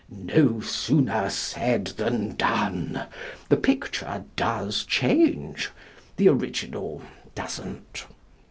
"No 0.33 0.61
sooner 0.61 1.29
said 1.29 1.85
than 1.85 2.35
done! 2.35 3.03
The 3.49 3.55
picture 3.57 4.25
does 4.35 4.83
change: 4.83 5.69
the 6.17 6.27
original 6.27 7.03
doesn't. 7.35 8.07